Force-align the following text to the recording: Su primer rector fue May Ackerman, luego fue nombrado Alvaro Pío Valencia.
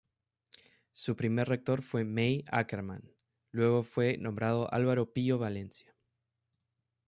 Su 0.93 1.15
primer 1.15 1.47
rector 1.47 1.83
fue 1.83 2.03
May 2.05 2.43
Ackerman, 2.51 3.03
luego 3.51 3.83
fue 3.83 4.17
nombrado 4.17 4.67
Alvaro 4.73 5.13
Pío 5.13 5.37
Valencia. 5.37 5.95